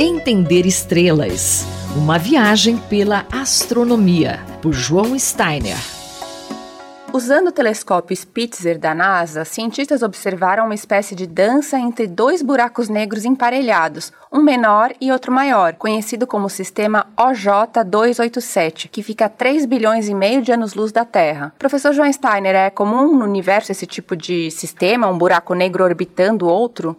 Entender 0.00 0.64
Estrelas 0.64 1.66
Uma 1.96 2.20
viagem 2.20 2.76
pela 2.76 3.26
astronomia, 3.32 4.38
por 4.62 4.72
João 4.72 5.18
Steiner. 5.18 5.76
Usando 7.12 7.48
o 7.48 7.52
telescópio 7.52 8.16
Spitzer 8.16 8.78
da 8.78 8.94
NASA, 8.94 9.44
cientistas 9.44 10.04
observaram 10.04 10.66
uma 10.66 10.74
espécie 10.74 11.16
de 11.16 11.26
dança 11.26 11.80
entre 11.80 12.06
dois 12.06 12.42
buracos 12.42 12.88
negros 12.88 13.24
emparelhados, 13.24 14.12
um 14.32 14.40
menor 14.40 14.92
e 15.00 15.10
outro 15.10 15.32
maior, 15.32 15.74
conhecido 15.74 16.28
como 16.28 16.48
sistema 16.48 17.08
OJ287, 17.16 18.88
que 18.88 19.02
fica 19.02 19.24
a 19.24 19.28
3 19.28 19.66
bilhões 19.66 20.08
e 20.08 20.14
meio 20.14 20.42
de 20.42 20.52
anos-luz 20.52 20.92
da 20.92 21.04
Terra. 21.04 21.52
Professor 21.58 21.92
João 21.92 22.12
Steiner, 22.12 22.54
é 22.54 22.70
comum 22.70 23.18
no 23.18 23.24
universo 23.24 23.72
esse 23.72 23.84
tipo 23.84 24.14
de 24.14 24.48
sistema, 24.52 25.08
um 25.08 25.18
buraco 25.18 25.54
negro 25.54 25.82
orbitando 25.82 26.46
outro? 26.46 26.96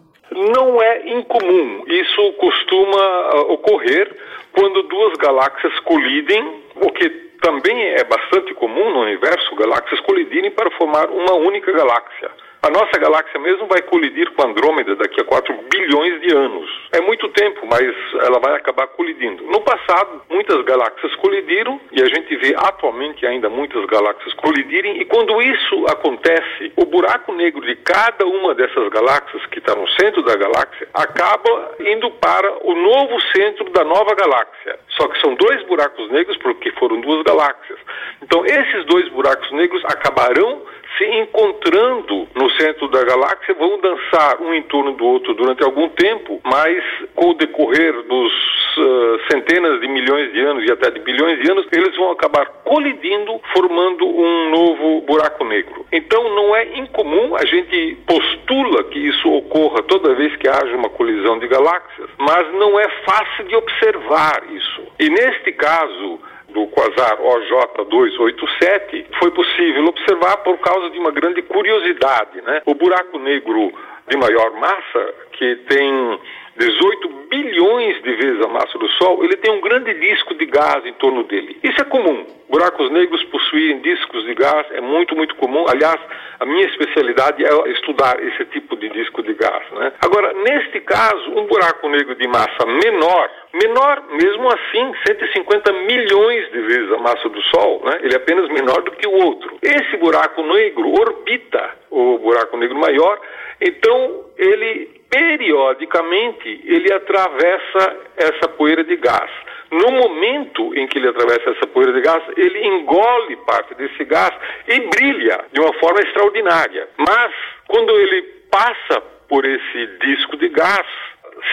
Não 0.48 0.82
é 0.82 1.08
incomum. 1.10 1.84
Isso 1.86 2.32
costuma 2.34 3.34
uh, 3.34 3.52
ocorrer 3.52 4.10
quando 4.52 4.82
duas 4.84 5.14
galáxias 5.18 5.78
colidem, 5.80 6.62
o 6.76 6.90
que 6.92 7.08
também 7.40 7.82
é 7.94 8.04
bastante 8.04 8.52
comum 8.54 8.90
no 8.90 9.00
universo, 9.00 9.54
galáxias 9.56 10.00
colidirem 10.00 10.50
para 10.50 10.70
formar 10.72 11.08
uma 11.08 11.34
única 11.34 11.72
galáxia. 11.72 12.30
A 12.62 12.68
nossa 12.68 12.98
galáxia 12.98 13.40
mesmo 13.40 13.66
vai 13.66 13.80
colidir 13.80 14.30
com 14.32 14.42
Andrômeda 14.42 14.94
daqui 14.94 15.18
a 15.18 15.24
4 15.24 15.54
bilhões 15.72 16.20
de 16.20 16.36
anos. 16.36 16.68
É 16.92 17.00
muito 17.00 17.26
tempo, 17.30 17.66
mas 17.66 17.90
ela 18.22 18.38
vai 18.38 18.54
acabar 18.54 18.86
colidindo. 18.88 19.44
No 19.44 19.62
passado, 19.62 20.20
muitas 20.28 20.62
galáxias 20.64 21.14
colidiram 21.16 21.80
e 21.90 22.02
a 22.02 22.04
gente 22.04 22.36
vê 22.36 22.54
atualmente 22.54 23.24
ainda 23.24 23.48
muitas 23.48 23.82
galáxias 23.86 24.34
colidirem. 24.34 25.00
E 25.00 25.06
quando 25.06 25.40
isso 25.40 25.86
acontece, 25.88 26.70
o 26.76 26.84
buraco 26.84 27.32
negro 27.32 27.62
de 27.62 27.76
cada 27.76 28.26
uma 28.26 28.54
dessas 28.54 28.90
galáxias 28.90 29.46
que 29.46 29.58
está 29.58 29.74
no 29.74 29.88
centro 29.92 30.22
da 30.22 30.36
galáxia 30.36 30.86
acaba 30.92 31.76
indo 31.80 32.10
para 32.10 32.58
o 32.62 32.74
novo 32.74 33.18
centro 33.34 33.70
da 33.70 33.84
nova 33.84 34.14
galáxia. 34.14 34.78
Só 34.98 35.08
que 35.08 35.18
são 35.22 35.34
dois 35.34 35.62
buracos 35.66 36.10
negros 36.10 36.36
porque 36.36 36.70
foram 36.72 37.00
duas 37.00 37.22
galáxias. 37.22 37.78
Então, 38.20 38.44
esses 38.44 38.84
dois 38.84 39.08
buracos 39.08 39.50
negros 39.52 39.82
acabarão 39.86 40.60
se 41.00 41.04
encontrando 41.04 42.28
no 42.34 42.50
centro 42.50 42.86
da 42.88 43.02
galáxia, 43.02 43.54
vão 43.54 43.80
dançar 43.80 44.42
um 44.42 44.52
em 44.52 44.62
torno 44.64 44.92
do 44.92 45.04
outro 45.06 45.32
durante 45.32 45.64
algum 45.64 45.88
tempo, 45.88 46.38
mas 46.44 46.84
com 47.14 47.30
o 47.30 47.34
decorrer 47.34 48.02
dos 48.02 48.32
uh, 48.76 49.32
centenas 49.32 49.80
de 49.80 49.88
milhões 49.88 50.30
de 50.32 50.40
anos 50.40 50.68
e 50.68 50.70
até 50.70 50.90
de 50.90 51.00
bilhões 51.00 51.40
de 51.40 51.50
anos, 51.50 51.66
eles 51.72 51.96
vão 51.96 52.10
acabar 52.10 52.44
colidindo, 52.64 53.40
formando 53.54 54.06
um 54.06 54.50
novo 54.50 55.00
buraco 55.06 55.42
negro. 55.44 55.86
Então 55.90 56.22
não 56.34 56.54
é 56.54 56.78
incomum, 56.78 57.34
a 57.34 57.46
gente 57.46 57.96
postula 58.06 58.84
que 58.84 58.98
isso 58.98 59.32
ocorra 59.32 59.82
toda 59.82 60.14
vez 60.14 60.36
que 60.36 60.48
haja 60.48 60.76
uma 60.76 60.90
colisão 60.90 61.38
de 61.38 61.48
galáxias, 61.48 62.10
mas 62.18 62.52
não 62.52 62.78
é 62.78 62.88
fácil 63.06 63.44
de 63.46 63.56
observar 63.56 64.42
isso. 64.52 64.82
E 64.98 65.08
neste 65.08 65.52
caso, 65.52 66.20
do 66.52 66.66
quasar 66.68 67.18
OJ287 67.18 69.06
foi 69.18 69.30
possível 69.30 69.84
observar 69.86 70.38
por 70.38 70.58
causa 70.58 70.90
de 70.90 70.98
uma 70.98 71.10
grande 71.10 71.42
curiosidade. 71.42 72.40
Né? 72.42 72.62
O 72.66 72.74
buraco 72.74 73.18
negro 73.18 73.72
de 74.08 74.16
maior 74.16 74.52
massa, 74.52 75.14
que 75.32 75.56
tem 75.68 76.18
18 76.56 77.08
bilhões 77.30 78.02
de 78.02 78.12
vezes 78.16 78.44
a 78.44 78.48
massa 78.48 78.76
do 78.76 78.88
Sol, 78.90 79.24
ele 79.24 79.36
tem 79.36 79.50
um 79.52 79.60
grande 79.60 79.94
disco 79.94 80.34
de 80.34 80.46
gás 80.46 80.84
em 80.84 80.92
torno 80.94 81.22
dele. 81.24 81.58
Isso 81.62 81.80
é 81.80 81.84
comum. 81.84 82.26
Buracos 82.48 82.90
negros 82.90 83.22
possuírem 83.24 83.80
discos 83.80 84.24
de 84.24 84.34
gás 84.34 84.66
é 84.72 84.80
muito, 84.80 85.14
muito 85.14 85.34
comum. 85.36 85.64
Aliás, 85.68 86.00
a 86.40 86.46
minha 86.46 86.66
especialidade 86.66 87.44
é 87.44 87.70
estudar 87.72 88.18
esse 88.18 88.46
tipo 88.46 88.74
de 88.76 88.88
disco 88.88 89.22
de 89.22 89.34
gás. 89.34 89.62
Né? 89.72 89.92
Agora, 90.00 90.32
neste 90.32 90.80
caso, 90.80 91.30
um 91.36 91.46
buraco 91.46 91.86
negro 91.90 92.14
de 92.14 92.26
massa 92.26 92.64
menor, 92.66 93.30
menor 93.52 94.02
mesmo 94.10 94.48
assim, 94.48 94.92
150 95.06 95.72
milhões 95.72 96.50
de 96.50 96.60
vezes 96.62 96.92
a 96.92 96.98
massa 96.98 97.28
do 97.28 97.42
Sol, 97.42 97.82
né? 97.84 98.00
ele 98.02 98.14
é 98.14 98.16
apenas 98.16 98.48
menor 98.48 98.80
do 98.82 98.90
que 98.92 99.06
o 99.06 99.12
outro. 99.12 99.58
Esse 99.62 99.98
buraco 99.98 100.42
negro 100.42 100.88
orbita 100.98 101.78
o 101.90 102.18
buraco 102.18 102.56
negro 102.56 102.78
maior, 102.78 103.20
então 103.60 104.24
ele 104.38 104.98
periodicamente 105.10 106.62
ele 106.64 106.90
atravessa 106.92 107.96
essa 108.16 108.48
poeira 108.48 108.82
de 108.84 108.96
gás. 108.96 109.30
No 109.70 109.90
momento 109.92 110.74
em 110.74 110.86
que 110.88 110.98
ele 110.98 111.08
atravessa 111.08 111.50
essa 111.50 111.66
poeira 111.68 111.92
de 111.92 112.00
gás, 112.00 112.22
ele 112.36 112.66
engole 112.66 113.36
parte 113.46 113.74
desse 113.74 114.04
gás 114.04 114.32
e 114.66 114.80
brilha 114.80 115.44
de 115.52 115.60
uma 115.60 115.72
forma 115.74 116.00
extraordinária. 116.00 116.88
Mas 116.98 117.32
quando 117.68 117.90
ele 117.98 118.22
passa 118.50 119.00
por 119.28 119.44
esse 119.44 119.86
disco 120.00 120.36
de 120.36 120.48
gás, 120.48 120.86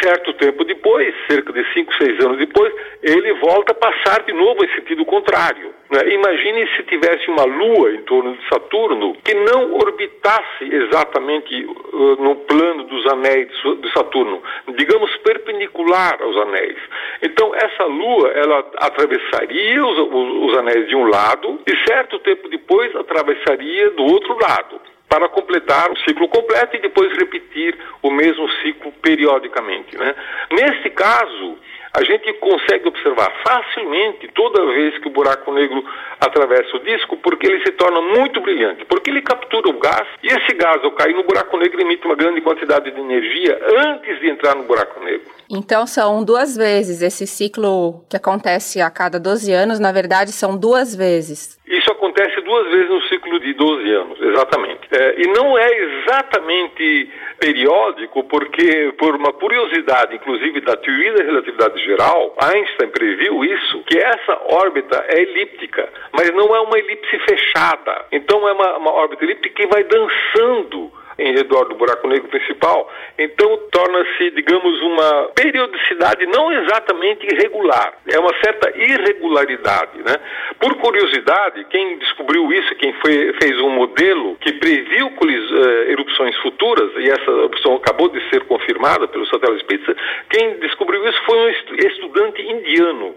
certo 0.01 0.33
tempo 0.33 0.63
depois, 0.63 1.13
cerca 1.29 1.51
de 1.53 1.63
5, 1.73 1.93
6 1.95 2.25
anos 2.25 2.37
depois, 2.37 2.73
ele 3.01 3.33
volta 3.33 3.71
a 3.71 3.75
passar 3.75 4.23
de 4.23 4.33
novo 4.33 4.63
em 4.63 4.69
sentido 4.75 5.05
contrário. 5.05 5.73
Né? 5.89 6.13
Imagine 6.13 6.67
se 6.75 6.83
tivesse 6.83 7.29
uma 7.29 7.45
lua 7.45 7.91
em 7.91 8.01
torno 8.03 8.35
de 8.35 8.47
Saturno 8.49 9.15
que 9.23 9.33
não 9.33 9.73
orbitasse 9.75 10.63
exatamente 10.63 11.65
uh, 11.65 12.21
no 12.21 12.35
plano 12.35 12.83
dos 12.83 13.05
anéis 13.07 13.47
de 13.81 13.91
Saturno, 13.93 14.41
digamos 14.75 15.15
perpendicular 15.17 16.21
aos 16.21 16.37
anéis. 16.37 16.77
Então 17.21 17.55
essa 17.55 17.85
lua 17.85 18.29
ela 18.31 18.59
atravessaria 18.77 19.85
os, 19.85 19.97
os, 19.97 20.51
os 20.51 20.57
anéis 20.57 20.87
de 20.87 20.95
um 20.95 21.07
lado 21.07 21.59
e 21.65 21.75
certo 21.87 22.19
tempo 22.19 22.49
depois 22.49 22.93
atravessaria 22.95 23.91
do 23.91 24.03
outro 24.03 24.37
lado 24.41 24.86
para 25.09 25.29
completar 25.29 25.91
o 25.91 25.97
ciclo 25.99 26.27
completo 26.27 26.75
e 26.75 26.81
depois 26.81 27.11
repetir 27.17 27.77
o 28.01 28.11
mesmo 28.11 28.49
ciclo 28.61 28.91
periodicamente. 29.01 29.97
Né? 29.97 30.13
Nesse 30.51 30.89
caso, 30.89 31.57
a 31.93 32.03
gente 32.03 32.31
consegue 32.33 32.87
observar 32.87 33.31
facilmente 33.43 34.27
toda 34.35 34.65
vez 34.67 34.97
que 34.99 35.07
o 35.07 35.11
buraco 35.11 35.51
negro 35.51 35.83
atravessa 36.19 36.77
o 36.77 36.79
disco, 36.79 37.17
porque 37.17 37.47
ele 37.47 37.63
se 37.65 37.71
torna 37.71 38.01
muito 38.01 38.39
brilhante, 38.41 38.85
porque 38.85 39.09
ele 39.09 39.21
captura 39.21 39.69
o 39.69 39.79
gás 39.79 40.07
e 40.21 40.27
esse 40.27 40.53
gás, 40.55 40.83
ao 40.83 40.91
cair 40.91 41.15
no 41.15 41.23
buraco 41.23 41.57
negro, 41.57 41.81
emite 41.81 42.05
uma 42.05 42.15
grande 42.15 42.41
quantidade 42.41 42.91
de 42.91 42.99
energia 42.99 43.59
antes 43.87 44.19
de 44.19 44.29
entrar 44.29 44.55
no 44.55 44.63
buraco 44.63 44.99
negro. 45.03 45.27
Então 45.49 45.87
são 45.87 46.23
duas 46.23 46.55
vezes. 46.55 47.01
Esse 47.01 47.25
ciclo 47.25 48.03
que 48.09 48.17
acontece 48.17 48.81
a 48.81 48.91
cada 48.91 49.19
12 49.19 49.51
anos, 49.51 49.79
na 49.79 49.91
verdade, 49.91 50.31
são 50.31 50.57
duas 50.57 50.95
vezes. 50.95 51.57
Isso 51.87 51.93
acontece 51.93 52.41
duas 52.41 52.67
vezes 52.69 52.89
no 52.89 53.01
ciclo 53.03 53.39
de 53.39 53.53
12 53.53 53.89
anos, 53.93 54.21
exatamente. 54.21 54.81
É, 54.91 55.21
e 55.21 55.27
não 55.27 55.57
é 55.57 55.71
exatamente 55.71 57.09
periódico, 57.39 58.25
porque, 58.25 58.93
por 58.97 59.15
uma 59.15 59.31
curiosidade, 59.31 60.17
inclusive 60.17 60.59
da 60.59 60.75
teoria 60.75 61.13
da 61.13 61.23
relatividade 61.23 61.81
geral, 61.85 62.35
Einstein 62.43 62.89
previu 62.89 63.45
isso, 63.45 63.83
que 63.85 63.97
essa 63.97 64.37
órbita 64.49 65.05
é 65.07 65.21
elíptica, 65.21 65.87
mas 66.11 66.29
não 66.31 66.53
é 66.53 66.59
uma 66.59 66.77
elipse 66.77 67.19
fechada. 67.19 68.05
Então 68.11 68.45
é 68.45 68.51
uma, 68.51 68.77
uma 68.79 68.91
órbita 68.91 69.23
elíptica 69.23 69.55
que 69.55 69.67
vai 69.67 69.85
dançando 69.85 70.91
em 71.19 71.33
redor 71.33 71.65
do 71.65 71.75
buraco 71.75 72.07
negro 72.07 72.27
principal, 72.29 72.91
então 73.17 73.57
torna-se, 73.71 74.31
digamos, 74.31 74.81
uma 74.81 75.29
periodicidade 75.35 76.25
não 76.27 76.51
exatamente 76.51 77.25
irregular, 77.25 77.93
é 78.07 78.19
uma 78.19 78.33
certa 78.43 78.71
irregularidade. 78.77 79.97
Né? 80.03 80.15
Por 80.59 80.75
curiosidade, 80.75 81.65
quem 81.69 81.97
descobriu 81.97 82.51
isso, 82.51 82.75
quem 82.75 82.93
foi, 82.93 83.33
fez 83.41 83.59
um 83.61 83.69
modelo 83.69 84.35
que 84.37 84.53
previu 84.53 85.07
uh, 85.07 85.91
erupções 85.91 86.35
futuras, 86.37 86.91
e 86.97 87.09
essa 87.09 87.31
opção 87.45 87.75
acabou 87.75 88.09
de 88.09 88.21
ser 88.29 88.41
confirmada 88.45 89.07
pelo 89.07 89.25
satélite 89.27 89.63
Spitzer, 89.63 89.95
quem 90.29 90.59
descobriu 90.59 91.03
isso 91.07 91.21
foi 91.25 91.37
um 91.37 91.49
estudante 91.49 92.41
indiano 92.41 93.15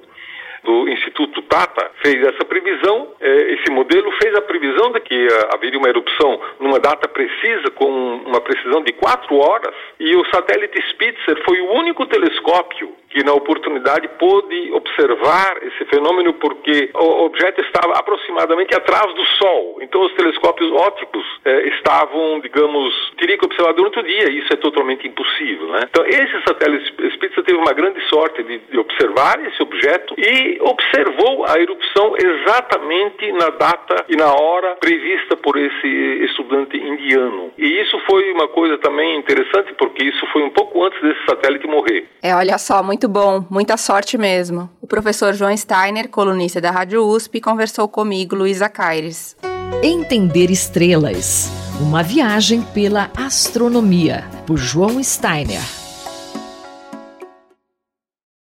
do 0.63 0.89
Instituto 0.89 1.43
Tata 1.43 1.91
fez 2.03 2.23
essa 2.27 2.45
previsão, 2.45 3.09
eh, 3.21 3.55
esse 3.55 3.71
modelo 3.71 4.11
fez 4.23 4.35
a 4.35 4.43
previsão 4.43 4.93
de 4.93 5.01
que 5.01 5.15
eh, 5.15 5.49
haveria 5.55 5.79
uma 5.79 5.89
erupção 5.89 6.41
numa 6.59 6.79
data 6.79 7.09
precisa, 7.09 7.71
com 7.75 7.87
uma 8.27 8.41
precisão 8.41 8.83
de 8.83 8.93
quatro 8.93 9.37
horas, 9.37 9.75
e 9.99 10.15
o 10.17 10.25
satélite 10.27 10.81
Spitzer 10.91 11.43
foi 11.45 11.61
o 11.61 11.73
único 11.73 12.07
telescópio 12.07 12.93
que 13.11 13.25
na 13.25 13.33
oportunidade 13.33 14.09
pôde 14.19 14.73
observar 14.73 15.59
esse 15.63 15.85
fenômeno 15.87 16.33
porque 16.35 16.91
o 16.95 17.25
objeto 17.25 17.61
estava 17.61 17.95
aproximadamente 17.95 18.75
atrás 18.75 19.13
do 19.15 19.25
Sol. 19.37 19.79
Então 19.83 20.01
os 20.03 20.15
telescópios 20.15 20.71
ópticos 20.73 21.25
eh, 21.45 21.69
estavam, 21.75 22.41
digamos, 22.41 22.95
teria 23.19 23.37
que 23.37 23.45
observar 23.45 23.73
durante 23.73 23.99
o 23.99 24.03
dia. 24.03 24.31
Isso 24.31 24.53
é 24.53 24.57
totalmente 24.57 25.09
impossível, 25.09 25.69
né? 25.69 25.81
Então 25.91 26.07
esse 26.07 26.41
satélite 26.47 26.95
Spitzer 27.15 27.45
teve 27.45 27.59
uma 27.59 27.73
grande 27.73 28.01
sorte 28.09 28.43
de, 28.43 28.59
de 28.59 28.79
observar 28.79 29.45
esse 29.45 29.61
objeto 29.63 30.15
e 30.17 30.59
observou 30.61 31.45
a 31.47 31.59
erupção 31.59 32.15
exatamente 32.17 33.33
na 33.33 33.51
data 33.51 34.05
e 34.09 34.17
na 34.17 34.33
hora 34.33 34.77
prevista 34.77 35.37
por 35.37 35.57
esse 35.57 35.89
estudante 36.25 36.77
indiano. 36.77 37.53
E 37.59 37.81
isso 37.81 37.99
foi 38.07 38.31
uma 38.33 38.49
coisa 38.49 38.79
também 38.79 39.19
interessante 39.19 39.75
porque 39.75 40.05
isso 40.05 40.27
foi 40.33 40.43
um 40.43 40.51
pouco 40.51 40.85
antes 40.85 41.01
desse 41.03 41.25
satélite 41.25 41.67
morrer. 41.67 42.07
É, 42.23 42.35
olha 42.35 42.59
só, 42.59 42.83
muito 42.83 43.00
muito 43.01 43.09
bom, 43.09 43.47
muita 43.49 43.79
sorte 43.79 44.19
mesmo. 44.19 44.69
O 44.79 44.87
professor 44.87 45.33
João 45.33 45.57
Steiner, 45.57 46.11
colunista 46.11 46.61
da 46.61 46.71
Rádio 46.71 47.03
USP, 47.03 47.41
conversou 47.41 47.89
comigo, 47.89 48.37
Luísa 48.37 48.69
Caires. 48.69 49.35
Entender 49.83 50.51
estrelas. 50.51 51.51
Uma 51.81 52.03
viagem 52.03 52.61
pela 52.61 53.11
astronomia, 53.17 54.27
por 54.47 54.59
João 54.59 55.03
Steiner. 55.03 55.80